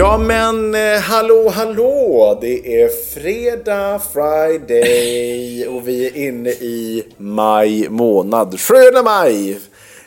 [0.00, 2.38] Ja men eh, hallå hallå!
[2.40, 8.60] Det är fredag, Friday och vi är inne i maj månad.
[8.60, 9.58] Sköna maj!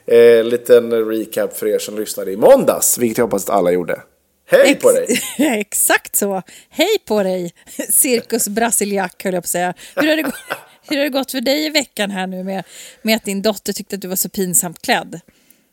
[0.05, 4.01] Eh, liten recap för er som lyssnade i måndags, vilket jag hoppas att alla gjorde.
[4.49, 5.07] Hej på dig!
[5.59, 6.41] Exakt så.
[6.69, 7.53] Hej på dig,
[7.89, 9.73] Cirkus Brasiliak höll jag på att säga.
[9.95, 10.33] Hur har det, gått,
[10.89, 12.63] hur har det gått för dig i veckan här nu med,
[13.01, 15.19] med att din dotter tyckte att du var så pinsamt klädd?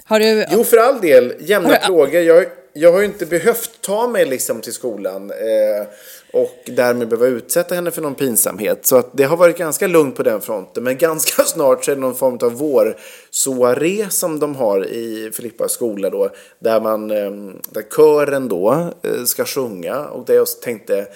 [0.05, 0.47] Har du...
[0.50, 2.20] Jo för all del, jämna Har du- plågor.
[2.20, 5.89] Jag, jag har ju inte behövt ta mig liksom till skolan eh,
[6.33, 8.87] och därmed behöva utsätta henne för någon pinsamhet.
[8.87, 10.85] Så att det har varit ganska lugnt på den fronten.
[10.85, 15.73] Men ganska snart så är det någon form av vårsoaré som de har i Filippas
[15.73, 16.31] skola då.
[16.59, 17.31] Där, man, eh,
[17.71, 21.07] där kören då eh, ska sjunga och där jag tänkte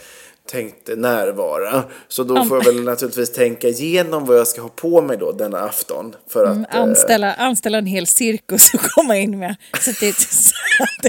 [0.47, 1.85] tänkte närvara.
[2.09, 5.33] Så då får jag väl naturligtvis tänka igenom vad jag ska ha på mig då
[5.33, 6.15] denna afton.
[6.29, 9.57] För att, eh, Anställa, anställa en hel cirkus och komma in med.
[9.81, 10.55] Så att det, så
[11.03, 11.09] det,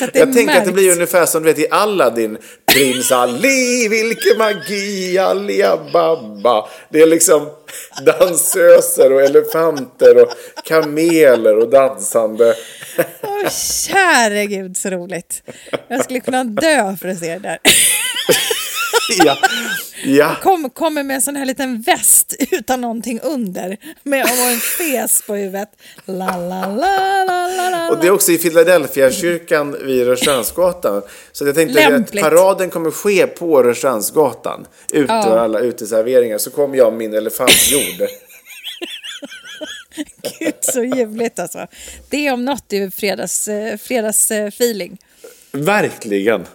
[0.00, 2.38] Jag tänker att det blir ungefär som du vet i Aladdin.
[2.66, 6.68] Prins Ali, vilken magi, Alibaba.
[6.88, 7.50] Det är liksom
[8.06, 10.28] dansöser och elefanter och
[10.64, 12.54] kameler och dansande.
[13.22, 15.42] Åh, käre gud så roligt.
[15.88, 17.58] Jag skulle kunna dö för att se det där.
[19.24, 19.36] Ja,
[20.04, 20.36] ja.
[20.42, 23.76] Kom, kommer med en sån här liten väst utan någonting under.
[24.02, 25.68] Med och en fes på huvudet.
[26.04, 27.90] La, la, la, la, la, la.
[27.90, 31.02] Och det är också i Philadelphia-kyrkan vid Rörstrandsgatan.
[31.32, 32.24] Så jag tänkte att Lämpligt.
[32.24, 34.66] paraden kommer ske på Rörstrandsgatan.
[34.92, 35.38] Ute Ja.
[35.40, 36.38] alla uteserveringar.
[36.38, 38.08] Så kommer jag med min elefantjord.
[40.38, 41.66] Gud, så ljuvligt alltså.
[42.10, 44.98] Det om något är fredags, eh, fredagsfeeling.
[45.52, 46.46] Verkligen.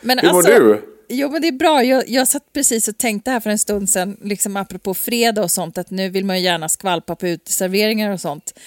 [0.00, 0.82] Men Hur mår alltså, du?
[1.08, 1.84] Jo, men det är bra.
[1.84, 5.50] Jag, jag satt precis och tänkte här för en stund sedan, liksom apropå fredag och
[5.50, 8.58] sånt, att nu vill man ju gärna skvalpa på uteserveringar och sånt.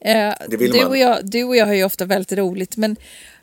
[0.00, 0.84] Eh, du.
[0.84, 2.96] Och jag, du och jag har ju ofta väldigt roligt, men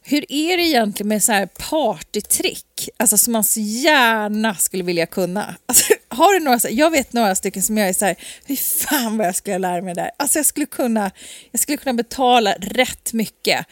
[0.04, 2.90] hur är det egentligen med så här partytrick?
[2.98, 5.56] Alltså som man så gärna skulle vilja kunna.
[5.66, 8.16] Alltså, har du några, jag vet några stycken som jag är så här,
[8.46, 10.12] hur fan vad jag skulle lära mig det där.
[10.18, 11.12] Alltså jag skulle kunna,
[11.52, 13.66] jag skulle kunna betala rätt mycket.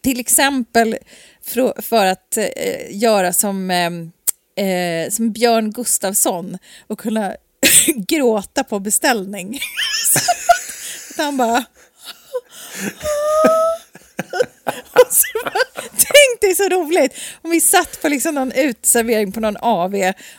[0.00, 0.96] Till exempel
[1.42, 2.46] för, för att eh,
[2.90, 3.90] göra som, eh,
[4.58, 7.34] eh, som Björn Gustafsson och kunna
[8.08, 9.60] gråta på beställning.
[11.16, 11.56] Så han bara...
[11.56, 11.64] Ah.
[15.44, 15.52] Bara,
[15.90, 19.94] Tänk dig så roligt om vi satt på liksom någon uteservering på någon AV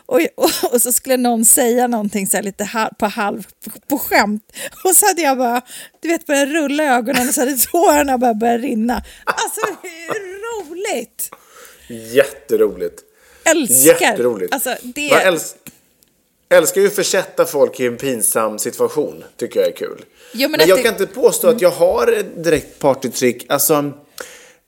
[0.06, 3.44] och, och, och så skulle någon säga någonting så här lite halv, på halv
[3.88, 4.52] på skämt
[4.84, 5.62] och så hade jag bara,
[6.02, 9.04] du vet, börjat rulla ögonen och så hade tårarna bara börjat rinna.
[9.26, 11.30] Alltså hur roligt!
[11.88, 13.02] Jätteroligt.
[13.52, 14.12] Älskar!
[14.12, 14.54] Jätteroligt.
[14.54, 15.12] Alltså, det...
[15.12, 15.56] Man älsk
[16.50, 19.24] älskar ju att försätta folk i en pinsam situation.
[19.38, 20.06] Tycker jag är kul.
[20.34, 23.46] Jo, men men jag det- kan inte påstå att jag har ett direkt partytrick.
[23.50, 23.74] Alltså,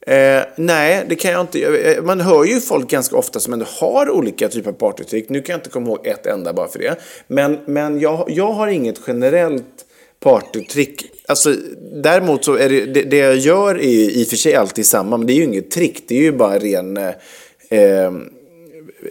[0.08, 2.00] eh, nej, det kan jag inte.
[2.04, 5.30] Man hör ju folk ganska ofta som ändå har olika typer av partytrick.
[5.30, 6.96] Nu kan jag inte komma ihåg ett enda bara för det.
[7.28, 9.86] Men, men jag, jag har inget generellt
[10.20, 11.06] partytrick.
[11.28, 11.56] Alltså,
[12.04, 14.86] däremot så är det, det, det jag gör är ju i och för sig alltid
[14.86, 16.04] samma, men det är ju inget trick.
[16.08, 16.98] Det är ju bara ren...
[16.98, 17.10] Eh,
[17.70, 18.12] eh,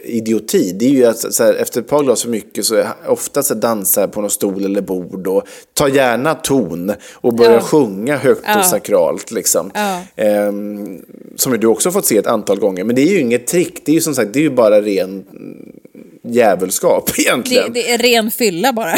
[0.03, 0.71] idioti.
[0.79, 4.07] Det är ju att här, efter ett par glas för mycket så ofta så dansar
[4.07, 5.43] på någon stol eller bord och
[5.73, 7.59] tar gärna ton och börjar Ja.
[7.61, 8.59] sjunga högt Ja.
[8.59, 9.31] och sakralt.
[9.31, 9.71] Liksom.
[9.73, 10.01] Ja.
[10.15, 11.01] Ehm,
[11.35, 12.83] som du också fått se ett antal gånger.
[12.83, 13.81] Men det är ju inget trick.
[13.85, 15.23] Det är ju som sagt det är ju bara ren
[16.23, 17.73] djävulskap Det, egentligen.
[17.73, 18.91] det är ren fylla bara.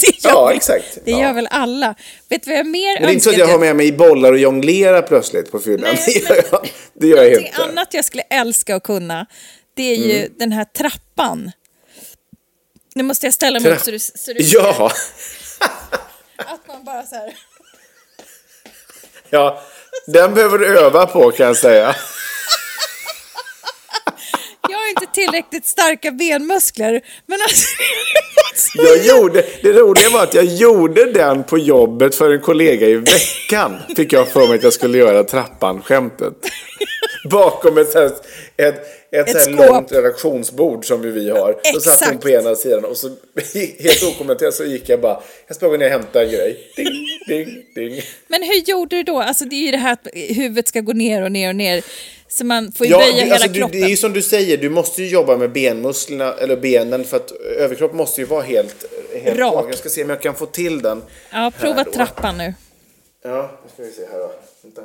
[0.00, 0.98] Det gör Ja, exakt.
[1.04, 1.20] Det Ja.
[1.20, 1.94] gör väl alla.
[2.28, 3.76] Vet du vad jag mer Men det är inte så att önskar jag har med
[3.76, 5.94] mig bollar och jonglera plötsligt på fyllan.
[6.06, 6.68] Nej, Det gör jag,
[7.00, 7.62] det gör jag inte.
[7.70, 9.26] annat jag skulle älska att kunna,
[9.74, 10.32] det är ju Mm.
[10.38, 11.50] den här trappan.
[12.94, 14.92] Nu måste jag ställa mig Tra- upp så du, så du Ja,
[16.36, 17.36] att man bara så här...
[19.30, 19.62] ja,
[20.06, 21.96] den behöver du öva på kan jag säga.
[24.68, 27.66] Jag har inte tillräckligt starka benmuskler, men alltså
[28.74, 32.94] Jag gjorde, det roliga var att jag gjorde den på jobbet för en kollega i
[32.94, 33.78] veckan.
[33.96, 36.34] Fick jag för mig att jag skulle göra trappan-skämtet.
[37.30, 38.10] Bakom ett, här,
[38.56, 38.74] ett,
[39.10, 41.60] ett, Ett långt redaktionsbord som vi har.
[41.74, 42.22] Så satt hon Exakt.
[42.22, 43.08] på ena sidan och så
[43.78, 45.22] helt okommenterat så gick jag bara,
[45.60, 46.72] jag gå ner och hämta en grej.
[46.76, 48.02] Ding, ding, ding.
[48.28, 49.20] Men hur gjorde du då?
[49.20, 51.84] Alltså det är ju det här att huvudet ska gå ner och ner och ner.
[52.28, 53.80] Så man får ju Ja, böja det, hela alltså, kroppen.
[53.80, 57.16] det är ju som du säger, du måste ju jobba med benmusklerna, eller benen, för
[57.16, 58.84] att överkroppen måste ju vara helt,
[59.22, 59.54] helt Rak.
[59.54, 59.66] rak.
[59.68, 61.02] Jag ska se om jag kan få till den.
[61.32, 62.54] Ja, prova trappan nu.
[63.22, 64.30] Ja, nu ska vi se här då.
[64.62, 64.82] Vänta.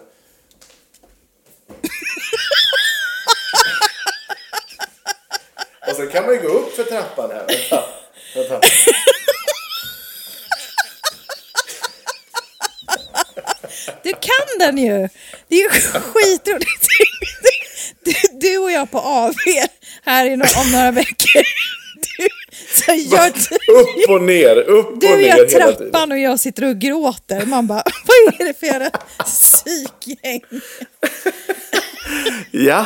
[5.89, 7.45] Och så kan man ju gå upp för trappan här.
[7.47, 7.83] Vänta.
[8.35, 8.61] Vänta.
[14.03, 15.09] Du kan den ju!
[15.47, 16.87] Det är ju skitroligt.
[18.03, 19.33] Du, du och jag på AV
[20.05, 21.43] här om några veckor.
[22.95, 23.29] Du, gör,
[23.79, 25.75] Upp och ner, upp och du ner gör hela tiden.
[25.77, 27.45] trappan och jag sitter och gråter.
[27.45, 27.83] Man bara,
[28.27, 28.89] vad är det för jävla
[29.25, 30.41] psykgäng?
[32.51, 32.85] Ja.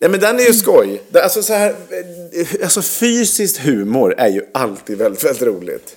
[0.00, 1.02] Nej men den är ju skoj.
[1.14, 5.96] Alltså, så här, eh, alltså fysiskt humor är ju alltid väldigt, väldigt roligt.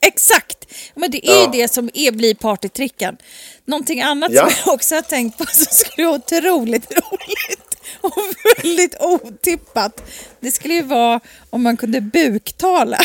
[0.00, 0.64] Exakt!
[0.94, 1.50] Men det är Ja.
[1.52, 3.16] det som är, blir partytricken.
[3.64, 4.42] Någonting annat Ja.
[4.50, 7.57] som jag också har tänkt på som skulle vara otroligt roligt
[8.00, 8.22] och
[8.56, 10.10] väldigt otippat.
[10.40, 12.98] Det skulle ju vara om man kunde buktala.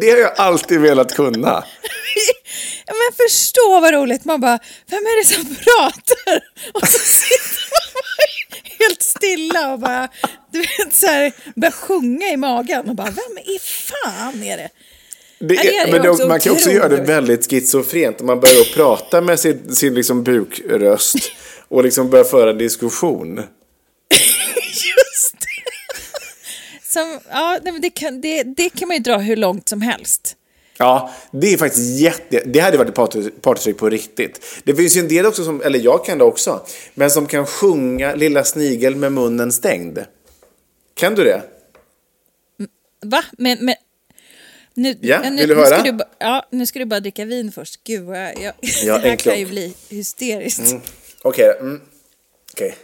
[0.00, 1.64] Det har jag alltid velat kunna.
[2.86, 4.24] Ja, Men förstå vad roligt.
[4.24, 6.40] Man bara, vem är det som pratar?
[6.74, 10.08] Och så sitter man helt stilla och bara,
[10.52, 14.68] du vet så här, börjar sjunga i magen och bara, vem i fan är det?
[15.38, 19.40] Det är men det, man kan också göra det väldigt schizofrent man börjar prata med
[19.40, 21.16] sin, sin liksom bukröst
[21.68, 23.36] och liksom börjar föra diskussion.
[24.66, 26.82] Just det.
[26.82, 30.36] Som, ja, det, kan, det, det kan man ju dra hur långt som helst.
[30.78, 32.42] Ja, det är faktiskt jätte...
[32.46, 34.62] Det hade varit ett party- partytrick på riktigt.
[34.64, 37.46] Det finns ju en del också som, eller jag kan det också, men som kan
[37.46, 39.98] sjunga Lilla snigel med munnen stängd.
[40.94, 41.42] Kan du det?
[43.04, 43.24] Va?
[43.38, 43.74] Men, men,
[44.76, 45.80] nu, Ja, nu, vill du nu höra?
[45.80, 47.84] Ska du, ja, nu ska du bara dricka vin först.
[47.84, 50.74] Gud, vad jag, jag, Ja, det här kan ju bli hysteriskt.
[51.22, 51.56] Okej.
[51.60, 51.80] Mm.
[52.52, 52.74] Okej.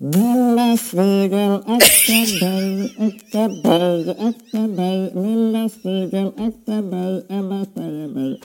[0.00, 5.10] Lilla snigel efter dig, efter dig, efter dig.
[5.14, 8.40] Lilla snigel efter dig, alla säger nej.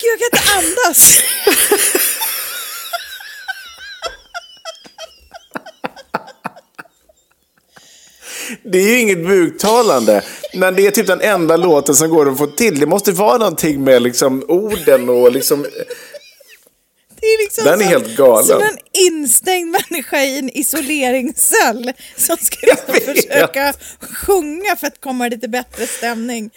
[0.00, 1.20] Gud, jag kan inte andas.
[8.62, 10.22] Det är ju inget buktalande,
[10.54, 12.80] men det är typ den enda låten som går att få till.
[12.80, 15.66] Det måste vara någonting med liksom orden och liksom...
[17.20, 18.46] Det är liksom Den är som, helt galen.
[18.46, 25.30] Som en instängd människa i en isoleringscell som ska försöka sjunga för att komma i
[25.30, 26.50] lite bättre stämning.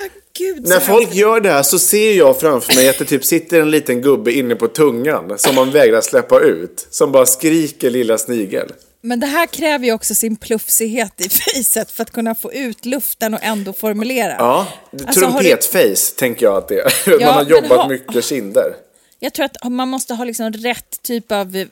[0.00, 0.04] Ah,
[0.38, 3.60] Gud, När folk gör det här så ser jag framför mig att det typ sitter
[3.60, 6.86] en liten gubbe inne på tungan som man vägrar släppa ut.
[6.90, 8.72] Som bara skriker lilla snigel.
[9.04, 12.84] Men det här kräver ju också sin plufsighet i fejset för att kunna få ut
[12.86, 14.32] luften och ändå formulera.
[14.38, 14.66] Ja,
[15.06, 16.92] Alltså, har du- trumpetface tänker jag att det är.
[17.20, 18.74] Ja, man har jobbat ha- mycket kinder.
[19.18, 21.66] Jag tror att man måste ha liksom rätt typ av eh,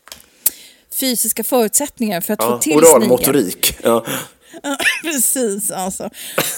[0.95, 2.87] fysiska förutsättningar för att få Ja, till snigeln.
[2.95, 3.77] oralmotorik.
[3.83, 4.07] Ja.
[4.63, 6.11] Ja, Precis alltså.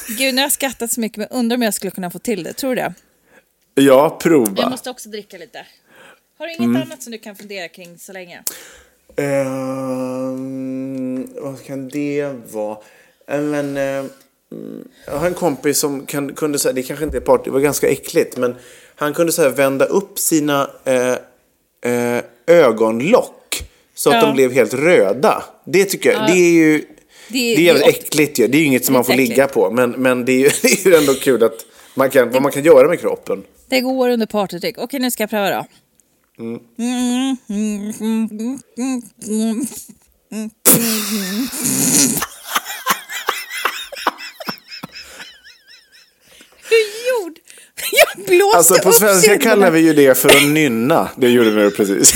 [0.08, 2.42] Gud, nu har jag skrattat så mycket men undrar om jag skulle kunna få till
[2.44, 2.52] det.
[2.52, 2.94] Tror du det?
[3.75, 4.68] ja, Jag prova.
[4.70, 5.66] måste också dricka lite.
[6.38, 6.82] Har du inget Mm.
[6.82, 8.42] annat som du kan fundera kring så länge?
[10.02, 12.76] Ehm, vad kan det vara?
[13.28, 14.04] Eh, Men, eh,
[15.07, 17.61] jag har en kompis som kan, kunde säga, det kanske inte är party, det var
[17.61, 18.54] ganska äckligt, men
[18.97, 21.12] han kunde så här vända upp sina eh,
[21.92, 23.64] eh, ögonlock
[23.95, 24.23] så att Ja.
[24.26, 25.42] de blev helt röda.
[25.64, 26.85] Det tycker jag, det är ju Det
[27.28, 28.47] det är- jävligt det är äckligt ju.
[28.47, 30.49] Det är ju inget som man får Lite ligga på, men, men det, är ju,
[30.62, 31.57] det är ju ändå kul att
[31.95, 33.42] man kan, vad man kan göra med kroppen.
[33.69, 34.78] Det går under partytrick.
[34.78, 35.66] Okej, nu ska jag pröva då.
[36.38, 36.60] Hur
[47.08, 47.40] gjorde...
[47.92, 49.50] Jag blåste Alltså på upp svenska kinderna.
[49.50, 51.10] kallar vi ju det för att nynna.
[51.16, 52.12] Det gjorde vi precis.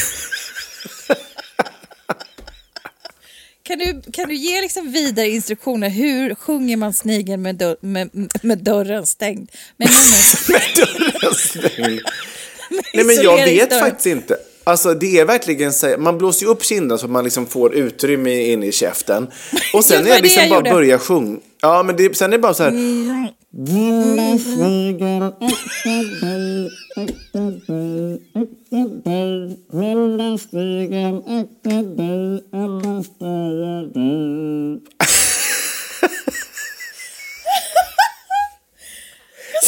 [3.62, 5.88] Kan du, kan du ge liksom vidare instruktioner?
[5.90, 8.11] Hur sjunger man snigeln med, dörr, med,
[8.42, 9.50] med dörren stängd?
[9.76, 12.00] Med munnen med dörren stängd.
[12.94, 14.37] Nej men jag vet faktiskt inte.
[14.64, 17.75] Alltså det är verkligen så man blåser ju upp kinden så att man liksom får
[17.75, 19.26] utrymme in i käften.
[19.73, 20.70] Och sen Det är det det liksom jag bara gjorde.
[20.70, 21.38] börja sjunga.
[21.62, 22.73] Ja men det, sen är det bara så här.
[23.58, 29.58] Lilla snigel, akta dig, akta dig, akta dig.
[29.73, 34.80] Lilla snigel, akta dig, annars dör du.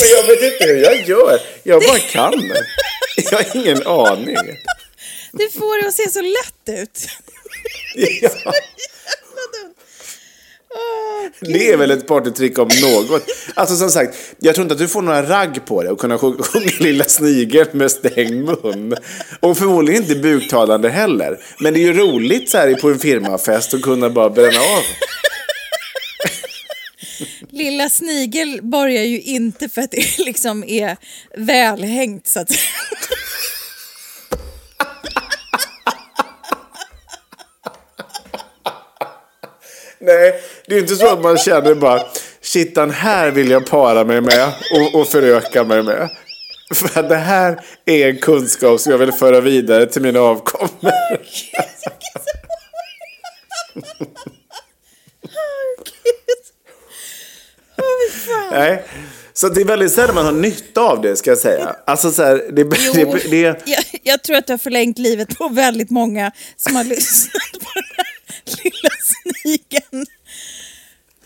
[0.00, 1.40] Men jag vet inte hur jag gör.
[1.62, 2.52] Jag bara kan.
[3.16, 4.36] Jag har ingen aning.
[5.32, 7.08] Du får det att se så lätt ut.
[8.22, 8.52] Ja.
[11.40, 13.22] Det är väl ett partytrick om något.
[13.54, 16.18] Alltså som sagt, jag tror inte att du får några ragg på det och kunna
[16.18, 18.94] sjunga sjunga Lilla Snigeln med stängd mun.
[19.40, 21.40] Och förmodligen inte buktalande heller.
[21.58, 24.82] Men det är ju roligt så här på en firmafest att kunna bara bränna av.
[27.58, 30.96] Lilla snigel börjar ju inte för att det liksom är
[31.36, 32.50] välhängt så att
[40.00, 40.34] Nej,
[40.66, 42.02] det är inte så att man känner bara
[42.40, 46.08] shit den här vill jag para mig med och, och föröka mig med.
[46.74, 50.92] För det här är en kunskap som jag vill föra vidare till mina avkommor.
[58.50, 58.84] Nej.
[59.32, 61.76] Så det är väldigt sällan man har nytta av det ska jag säga.
[61.86, 65.38] Alltså så här, det, Jo, det, det, jag, jag tror att du har förlängt livet
[65.38, 68.06] på väldigt många som har lyssnat på den här
[68.62, 70.06] lilla snigeln.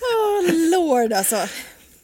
[0.01, 1.37] Åh, lord alltså.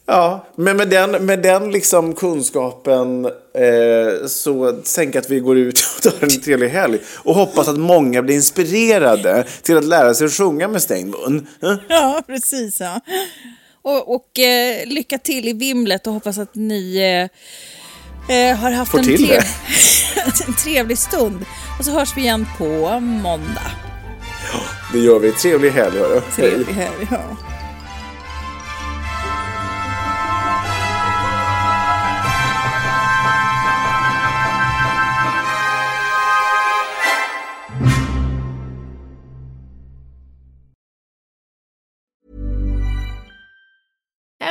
[0.05, 5.79] Ja, men med den, med den liksom kunskapen eh, så tänk att vi går ut
[5.95, 10.25] och tar en trevlig helg och hoppas att många blir inspirerade till att lära sig
[10.27, 11.47] att sjunga med stängd mun.
[11.89, 12.79] Ja, precis.
[12.79, 13.01] Ja.
[13.89, 18.93] Och, och eh, lycka till i vimlet och hoppas att ni eh, eh, har haft
[18.93, 19.41] en, trev...
[20.47, 21.45] en trevlig stund.
[21.79, 23.71] Och så hörs vi igen på måndag.
[24.93, 25.31] Det gör vi.
[25.31, 26.21] Trevlig helg, hörru.
[26.35, 27.07] Trevlig helg.
[27.11, 27.48] Ja.